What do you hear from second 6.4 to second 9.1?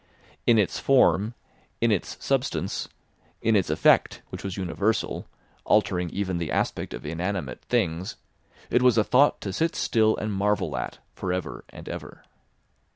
aspect of inanimate things, it was a